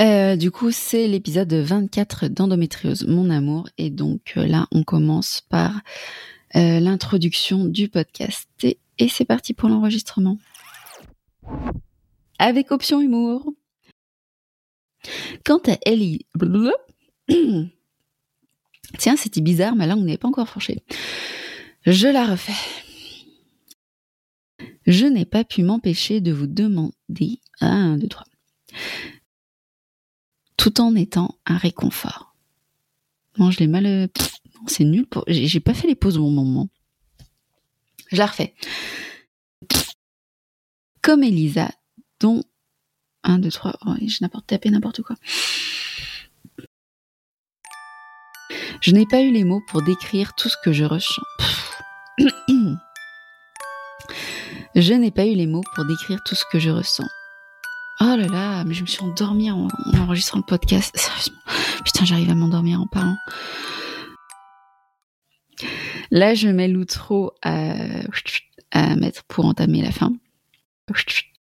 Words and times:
Euh, 0.00 0.36
du 0.36 0.50
coup, 0.50 0.70
c'est 0.70 1.08
l'épisode 1.08 1.52
24 1.52 2.28
d'endométriose, 2.28 3.06
mon 3.06 3.30
amour. 3.30 3.68
Et 3.78 3.90
donc 3.90 4.34
euh, 4.36 4.46
là, 4.46 4.68
on 4.70 4.84
commence 4.84 5.40
par 5.48 5.80
euh, 6.56 6.80
l'introduction 6.80 7.64
du 7.64 7.88
podcast. 7.88 8.48
Et, 8.62 8.78
c'est 9.08 9.24
parti 9.24 9.54
pour 9.54 9.68
l'enregistrement. 9.68 10.38
Avec 12.38 12.70
option 12.70 13.00
humour. 13.00 13.52
Quant 15.44 15.60
à 15.66 15.76
Ellie... 15.84 16.26
Tiens, 18.98 19.16
c'était 19.16 19.40
bizarre, 19.42 19.76
ma 19.76 19.86
langue 19.86 20.04
n'est 20.04 20.16
pas 20.16 20.28
encore 20.28 20.48
fourchée. 20.48 20.82
Je 21.84 22.08
la 22.08 22.24
refais. 22.24 22.87
Je 24.88 25.06
n'ai 25.06 25.24
pas 25.24 25.44
pu 25.44 25.62
m'empêcher 25.62 26.20
de 26.20 26.32
vous 26.32 26.48
demander... 26.48 27.40
1, 27.60 27.98
2, 27.98 28.08
3 28.08 28.24
tout 30.58 30.82
en 30.82 30.94
étant 30.94 31.38
un 31.46 31.56
réconfort. 31.56 32.34
Non, 33.38 33.50
je 33.50 33.60
l'ai 33.60 33.68
mal. 33.68 33.86
Euh, 33.86 34.06
c'est 34.66 34.84
nul. 34.84 35.06
Pour... 35.06 35.24
J'ai 35.26 35.60
pas 35.60 35.72
fait 35.72 35.86
les 35.86 35.94
pauses 35.94 36.18
au 36.18 36.22
bon 36.22 36.30
moment. 36.30 36.68
Je 38.08 38.16
la 38.16 38.26
refais. 38.26 38.54
Comme 41.00 41.22
Elisa, 41.22 41.70
dont 42.20 42.42
1, 43.22 43.38
2, 43.38 43.50
3, 43.50 43.78
j'ai 44.02 44.18
n'importe 44.20 44.46
tapé 44.48 44.68
n'importe 44.68 45.00
quoi. 45.02 45.16
Je 48.80 48.90
n'ai 48.90 49.06
pas 49.06 49.22
eu 49.22 49.32
les 49.32 49.44
mots 49.44 49.62
pour 49.68 49.82
décrire 49.82 50.34
tout 50.34 50.48
ce 50.48 50.56
que 50.62 50.72
je 50.72 50.84
ressens. 50.84 51.22
je 54.80 54.94
n'ai 54.94 55.10
pas 55.10 55.26
eu 55.26 55.34
les 55.34 55.46
mots 55.46 55.64
pour 55.74 55.84
décrire 55.84 56.20
tout 56.24 56.34
ce 56.34 56.44
que 56.50 56.58
je 56.58 56.70
ressens. 56.70 57.08
Oh 58.00 58.14
là 58.16 58.26
là, 58.26 58.64
mais 58.64 58.74
je 58.74 58.82
me 58.82 58.86
suis 58.86 59.02
endormie 59.02 59.50
en, 59.50 59.68
enregistrant 59.98 60.38
le 60.38 60.44
podcast. 60.44 60.92
Sérieusement. 60.96 61.38
Putain, 61.84 62.04
j'arrive 62.04 62.30
à 62.30 62.34
m'endormir 62.34 62.80
en 62.80 62.86
parlant. 62.86 63.16
Là, 66.10 66.34
je 66.34 66.48
mets 66.48 66.68
l'outro 66.68 67.32
à, 67.42 67.74
à 68.70 68.96
mettre 68.96 69.24
pour 69.24 69.46
entamer 69.46 69.82
la 69.82 69.90
fin. 69.90 70.12